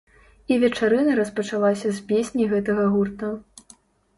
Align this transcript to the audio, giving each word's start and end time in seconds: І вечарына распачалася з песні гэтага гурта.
І 0.53 0.55
вечарына 0.63 1.17
распачалася 1.19 1.87
з 1.99 2.03
песні 2.13 2.49
гэтага 2.55 2.89
гурта. 2.95 3.31